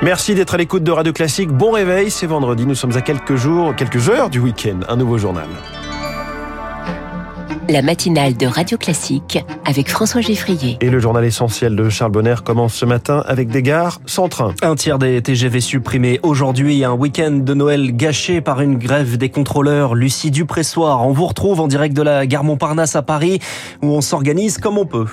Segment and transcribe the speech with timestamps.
[0.00, 1.50] Merci d'être à l'écoute de Radio Classique.
[1.50, 2.64] Bon réveil, c'est vendredi.
[2.64, 4.78] Nous sommes à quelques jours, quelques heures du week-end.
[4.88, 5.48] Un nouveau journal.
[7.68, 10.78] La matinale de Radio Classique avec François Geffrier.
[10.80, 14.54] Et le journal essentiel de Charles Bonner commence ce matin avec des gares sans train.
[14.62, 16.84] Un tiers des TGV supprimés aujourd'hui.
[16.84, 19.96] Un week-end de Noël gâché par une grève des contrôleurs.
[19.96, 23.40] Lucie Dupressoir, on vous retrouve en direct de la gare Montparnasse à Paris
[23.82, 25.06] où on s'organise comme on peut.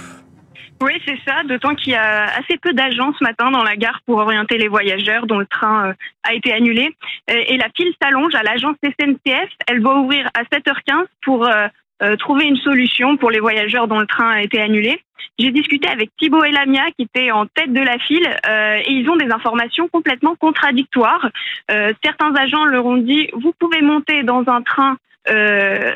[0.81, 4.01] Oui, c'est ça, d'autant qu'il y a assez peu d'agents ce matin dans la gare
[4.05, 6.95] pour orienter les voyageurs dont le train euh, a été annulé.
[7.27, 9.49] Et la file s'allonge à l'agence SNCF.
[9.67, 11.67] Elle va ouvrir à 7h15 pour euh,
[12.03, 15.01] euh, trouver une solution pour les voyageurs dont le train a été annulé.
[15.39, 18.91] J'ai discuté avec Thibaut et Lamia qui étaient en tête de la file euh, et
[18.91, 21.29] ils ont des informations complètement contradictoires.
[21.71, 24.97] Euh, certains agents leur ont dit vous pouvez monter dans un train
[25.29, 25.93] euh,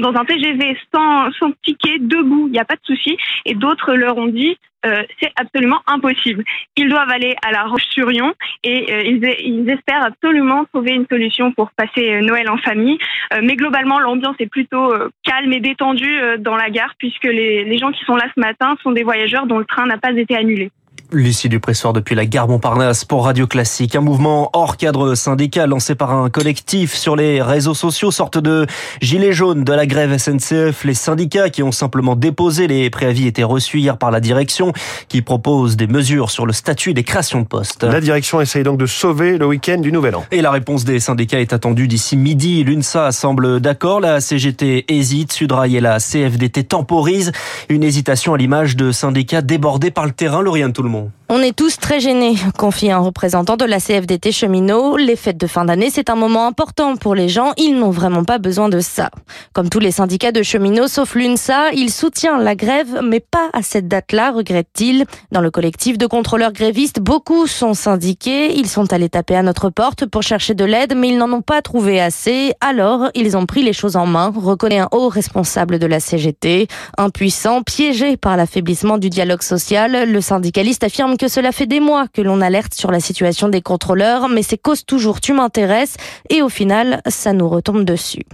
[0.00, 3.16] dans un TGV sans, sans ticket, debout, il n'y a pas de souci.
[3.44, 4.56] Et d'autres leur ont dit
[4.86, 6.42] euh, c'est absolument impossible.
[6.76, 8.32] Ils doivent aller à la Roche-sur-Yon
[8.64, 12.98] et euh, ils, ils, espèrent absolument trouver une solution pour passer euh, Noël en famille.
[13.42, 18.04] Mais globalement, l'ambiance est plutôt calme et détendue dans la gare puisque les gens qui
[18.04, 20.70] sont là ce matin sont des voyageurs dont le train n'a pas été annulé.
[21.12, 23.96] Lucie Dupressoir depuis la gare Montparnasse pour Radio Classique.
[23.96, 28.66] Un mouvement hors cadre syndical lancé par un collectif sur les réseaux sociaux, sorte de
[29.00, 30.84] gilet jaune de la grève SNCF.
[30.84, 34.72] Les syndicats qui ont simplement déposé les préavis étaient reçus hier par la direction
[35.08, 37.82] qui propose des mesures sur le statut des créations de postes.
[37.82, 40.24] La direction essaye donc de sauver le week-end du Nouvel An.
[40.30, 42.62] Et la réponse des syndicats est attendue d'ici midi.
[42.62, 47.32] L'UNSA semble d'accord, la CGT hésite, Sudrail et la CFDT temporisent.
[47.68, 50.99] Une hésitation à l'image de syndicats débordés par le terrain, Lauriane Tout le monde.
[51.00, 51.19] bom.
[51.32, 54.96] On est tous très gênés, confie un représentant de la CFDT cheminot.
[54.96, 57.52] Les fêtes de fin d'année, c'est un moment important pour les gens.
[57.56, 59.10] Ils n'ont vraiment pas besoin de ça.
[59.52, 63.62] Comme tous les syndicats de cheminots, sauf l'UNSA, il soutient la grève, mais pas à
[63.62, 65.04] cette date-là, regrette-t-il.
[65.30, 68.52] Dans le collectif de contrôleurs grévistes, beaucoup sont syndiqués.
[68.58, 71.42] Ils sont allés taper à notre porte pour chercher de l'aide, mais ils n'en ont
[71.42, 72.54] pas trouvé assez.
[72.60, 76.66] Alors, ils ont pris les choses en main, reconnaît un haut responsable de la CGT.
[76.98, 82.08] Impuissant, piégé par l'affaiblissement du dialogue social, le syndicaliste affirme que cela fait des mois
[82.08, 85.96] que l'on alerte sur la situation des contrôleurs, mais ces causes toujours tu m'intéresses
[86.30, 88.24] et au final, ça nous retombe dessus.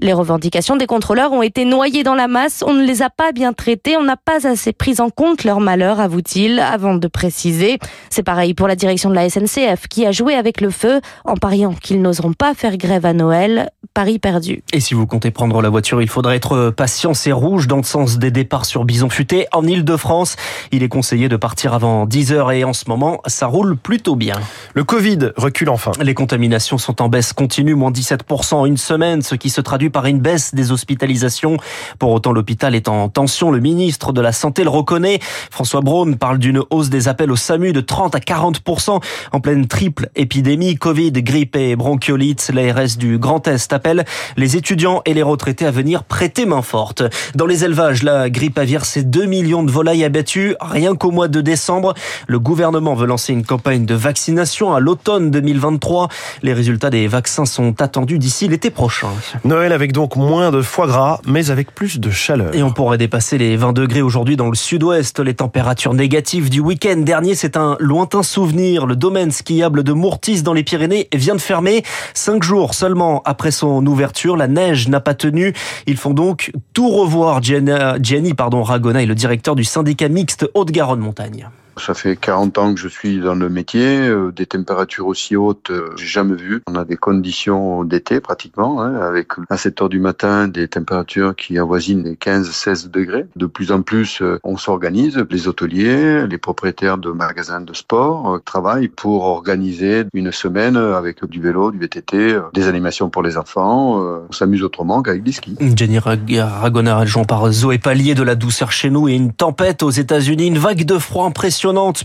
[0.00, 3.32] Les revendications des contrôleurs ont été noyées dans la masse, on ne les a pas
[3.32, 7.78] bien traitées, on n'a pas assez pris en compte leur malheur, avoue-t-il, avant de préciser.
[8.10, 11.36] C'est pareil pour la direction de la SNCF qui a joué avec le feu en
[11.36, 13.70] pariant qu'ils n'oseront pas faire grève à Noël.
[13.94, 14.62] Paris perdu.
[14.72, 17.82] Et si vous comptez prendre la voiture, il faudra être patient, c'est rouge dans le
[17.82, 19.46] sens des départs sur Bison Futé.
[19.52, 20.36] En Ile-de-France,
[20.70, 24.16] il est conseillé de partir avant 10 heures et en ce moment, ça roule plutôt
[24.16, 24.34] bien.
[24.74, 25.92] Le Covid recule enfin.
[26.00, 29.90] Les contaminations sont en baisse continue, moins 17% en une semaine, ce qui se traduit
[29.90, 31.56] par une baisse des hospitalisations.
[31.98, 33.50] Pour autant, l'hôpital est en tension.
[33.50, 35.18] Le ministre de la Santé le reconnaît.
[35.50, 39.00] François Braun parle d'une hausse des appels au SAMU de 30 à 40%
[39.32, 40.76] en pleine triple épidémie.
[40.76, 42.50] Covid, grippe et bronchiolite.
[42.54, 44.04] L'ARS du Grand Est appelle
[44.36, 47.02] les étudiants et les retraités à venir prêter main forte.
[47.34, 51.28] Dans les élevages, la grippe aviaire, c'est 2 millions de volailles abattues rien qu'au mois
[51.28, 51.94] de décembre.
[52.26, 56.08] Le gouvernement veut lancer une campagne de vaccination à l'automne 2023.
[56.42, 59.08] Les résultats des vaccins sont attendus d'ici l'été prochain.
[59.52, 62.54] Noël avec donc moins de foie gras, mais avec plus de chaleur.
[62.54, 65.20] Et on pourrait dépasser les 20 degrés aujourd'hui dans le sud-ouest.
[65.20, 68.86] Les températures négatives du week-end dernier, c'est un lointain souvenir.
[68.86, 71.82] Le domaine skiable de Mourtis dans les Pyrénées vient de fermer.
[72.14, 75.52] Cinq jours seulement après son ouverture, la neige n'a pas tenu.
[75.86, 77.42] Ils font donc tout revoir.
[77.42, 81.50] Gianni, pardon, Ragona est le directeur du syndicat mixte Haute-Garonne Montagne.
[81.84, 84.06] Ça fait 40 ans que je suis dans le métier.
[84.06, 86.62] Euh, des températures aussi hautes, euh, j'ai jamais vu.
[86.68, 91.34] On a des conditions d'été pratiquement, hein, avec à 7 heures du matin des températures
[91.34, 93.26] qui avoisinent les 15-16 degrés.
[93.34, 95.24] De plus en plus, euh, on s'organise.
[95.28, 101.40] Les hôteliers, les propriétaires de magasins de sport travaillent pour organiser une semaine avec du
[101.40, 103.96] vélo, du VTT, des animations pour les enfants.
[104.28, 105.56] On s'amuse autrement qu'avec des skis.
[105.58, 110.84] Adjoint par Zoé de la douceur chez nous et une tempête aux États-Unis, une vague
[110.84, 111.26] de froid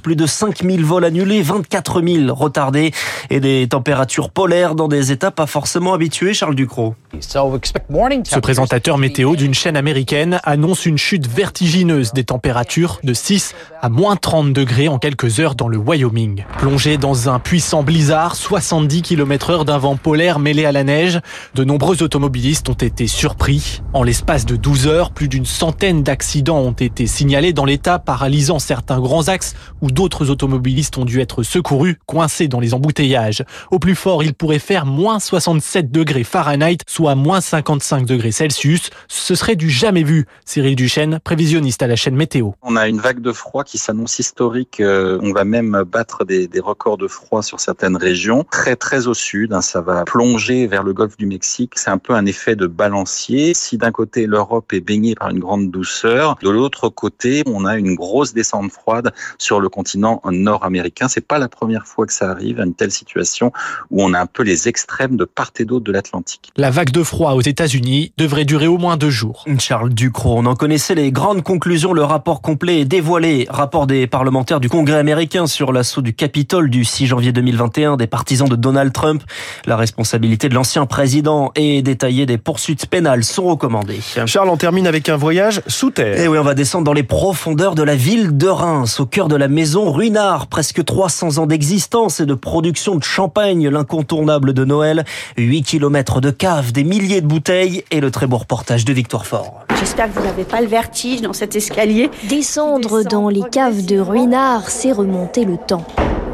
[0.02, 2.92] plus de 5000 vols annulés, 24 000 retardés
[3.30, 6.96] et des températures polaires dans des états pas forcément habitués, Charles Ducrot.
[7.20, 13.90] Ce présentateur météo d'une chaîne américaine annonce une chute vertigineuse des températures de 6 à
[13.90, 16.46] moins 30 degrés en quelques heures dans le Wyoming.
[16.60, 21.20] Plongé dans un puissant blizzard, 70 km heure d'un vent polaire mêlé à la neige,
[21.56, 23.82] de nombreux automobilistes ont été surpris.
[23.94, 28.60] En l'espace de 12 heures, plus d'une centaine d'accidents ont été signalés dans l'état, paralysant
[28.60, 29.47] certains grands axes
[29.82, 33.44] où d'autres automobilistes ont dû être secourus, coincés dans les embouteillages.
[33.72, 38.90] Au plus fort, il pourrait faire moins 67 degrés Fahrenheit, soit moins 55 degrés Celsius.
[39.08, 40.26] Ce serait du jamais vu.
[40.46, 42.52] Cyril Duchesne, prévisionniste à la chaîne Météo.
[42.62, 44.80] On a une vague de froid qui s'annonce historique.
[44.80, 48.46] Euh, on va même battre des, des, records de froid sur certaines régions.
[48.50, 51.74] Très très au sud, hein, ça va plonger vers le golfe du Mexique.
[51.76, 53.54] C'est un peu un effet de balancier.
[53.54, 57.78] Si d'un côté l'Europe est baignée par une grande douceur, de l'autre côté on a
[57.78, 61.08] une grosse descente froide sur le continent nord-américain.
[61.08, 63.52] C'est pas la première fois que ça arrive à une telle situation
[63.92, 66.52] où on a un peu les extrêmes de part et d'autre de l'Atlantique.
[66.56, 69.46] La vague de froid aux États-Unis devrait durer au moins deux jours.
[69.60, 71.94] Charles Ducrot, on en connaissait les grandes conclusions.
[71.94, 73.48] Le rapport complet est dévoilé.
[73.50, 78.08] Rapport des parlementaires du Congrès américain sur l'assaut du Capitole du 6 janvier 2021 des
[78.08, 79.24] partisans de Donald Trump.
[79.66, 84.00] La responsabilité de l'ancien président et détaillée des poursuites pénales sont recommandées.
[84.26, 86.20] Charles, on termine avec un voyage sous terre.
[86.20, 89.06] Et eh oui, on va descendre dans les profondeurs de la ville de Reims, au
[89.06, 90.48] cœur de la maison Ruinard.
[90.48, 95.06] Presque 300 ans d'existence et de production de champagne, l'incontournable de Noël.
[95.38, 99.26] 8 kilomètres de cave, des milliers de bouteilles et le très beau reportage de Victoire
[99.26, 99.66] Fort.
[99.80, 102.10] J'espère que vous n'avez pas le vertige dans cet escalier.
[102.30, 105.86] Descendre dans les caves de Ruinard, c'est remonter le temps.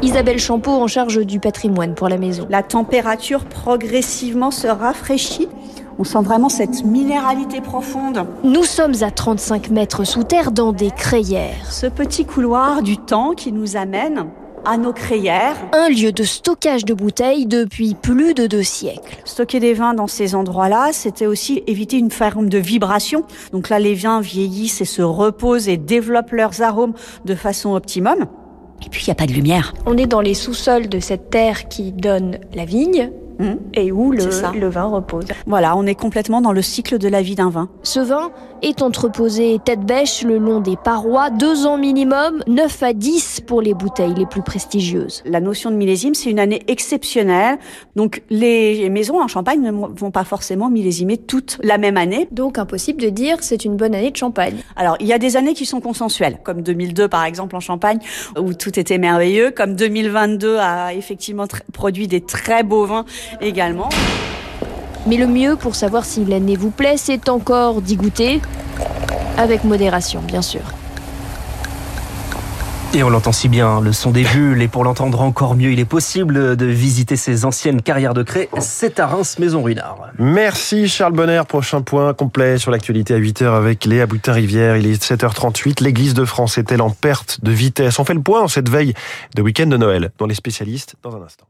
[0.02, 2.46] Isabelle Champeau en charge du patrimoine pour la maison.
[2.50, 5.48] La température progressivement se rafraîchit.
[5.98, 8.26] On sent vraiment cette minéralité profonde.
[8.42, 11.70] Nous sommes à 35 mètres sous terre dans des crayères.
[11.70, 14.26] Ce petit couloir du temps qui nous amène
[14.64, 15.56] à nos crayères.
[15.72, 19.18] Un lieu de stockage de bouteilles depuis plus de deux siècles.
[19.24, 23.24] Stocker des vins dans ces endroits-là, c'était aussi éviter une forme de vibration.
[23.52, 26.94] Donc là, les vins vieillissent et se reposent et développent leurs arômes
[27.24, 28.26] de façon optimum.
[28.84, 29.74] Et puis, il n'y a pas de lumière.
[29.86, 33.54] On est dans les sous-sols de cette terre qui donne la vigne, Mmh.
[33.74, 34.24] et où le,
[34.58, 35.24] le, vin repose.
[35.46, 37.68] Voilà, on est complètement dans le cycle de la vie d'un vin.
[37.82, 38.30] Ce vin
[38.62, 43.60] est entreposé tête bêche le long des parois, deux ans minimum, 9 à 10 pour
[43.60, 45.22] les bouteilles les plus prestigieuses.
[45.26, 47.58] La notion de millésime, c'est une année exceptionnelle.
[47.96, 52.28] Donc les maisons en Champagne ne vont pas forcément millésimer toute la même année.
[52.30, 54.56] Donc impossible de dire c'est une bonne année de Champagne.
[54.76, 57.98] Alors il y a des années qui sont consensuelles, comme 2002 par exemple en Champagne,
[58.38, 63.04] où tout était merveilleux, comme 2022 a effectivement produit des très beaux vins
[63.40, 63.88] également.
[65.06, 68.40] Mais le mieux pour savoir si l'année vous plaît, c'est encore d'y goûter,
[69.36, 70.62] avec modération bien sûr.
[72.96, 75.80] Et on l'entend si bien, le son des bulles, et pour l'entendre encore mieux, il
[75.80, 78.48] est possible de visiter ces anciennes carrières de craie.
[78.60, 80.12] C'est à Reims, Maison Ruinard.
[80.20, 81.42] Merci Charles Bonner.
[81.48, 84.76] Prochain point complet sur l'actualité à 8h avec Léa Boutin-Rivière.
[84.76, 85.82] Il est 7h38.
[85.82, 87.98] L'église de France est-elle en perte de vitesse?
[87.98, 88.94] On fait le point en cette veille
[89.34, 91.46] de week-end de Noël, dans les spécialistes, dans un instant.